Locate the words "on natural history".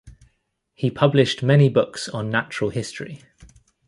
2.09-3.21